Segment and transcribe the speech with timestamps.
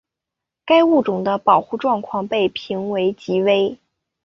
[0.65, 3.77] 该物种的保护状况被评为极危。